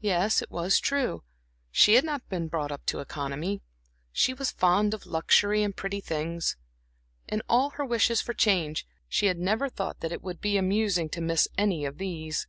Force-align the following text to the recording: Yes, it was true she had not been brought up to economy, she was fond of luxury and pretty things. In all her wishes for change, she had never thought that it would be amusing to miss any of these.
Yes, 0.00 0.40
it 0.40 0.52
was 0.52 0.78
true 0.78 1.24
she 1.72 1.94
had 1.94 2.04
not 2.04 2.28
been 2.28 2.46
brought 2.46 2.70
up 2.70 2.86
to 2.86 3.00
economy, 3.00 3.60
she 4.12 4.32
was 4.32 4.52
fond 4.52 4.94
of 4.94 5.04
luxury 5.04 5.64
and 5.64 5.74
pretty 5.76 6.00
things. 6.00 6.56
In 7.26 7.42
all 7.48 7.70
her 7.70 7.84
wishes 7.84 8.20
for 8.20 8.34
change, 8.34 8.86
she 9.08 9.26
had 9.26 9.38
never 9.40 9.68
thought 9.68 9.98
that 9.98 10.12
it 10.12 10.22
would 10.22 10.40
be 10.40 10.56
amusing 10.56 11.08
to 11.08 11.20
miss 11.20 11.48
any 11.58 11.84
of 11.84 11.98
these. 11.98 12.46